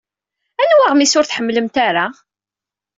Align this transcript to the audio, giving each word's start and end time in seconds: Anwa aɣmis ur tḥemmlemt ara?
Anwa 0.61 0.83
aɣmis 0.87 1.13
ur 1.19 1.25
tḥemmlemt 1.25 1.75
ara? 1.87 2.05